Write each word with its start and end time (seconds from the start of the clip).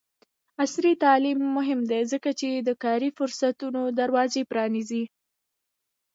عصري 0.63 0.93
تعلیم 1.03 1.39
مهم 1.57 1.79
دی 1.91 2.01
ځکه 2.11 2.29
چې 2.39 2.49
د 2.67 2.69
کاري 2.83 3.09
فرصتونو 3.17 3.81
دروازې 3.99 4.41
پرانیزي. 4.51 5.03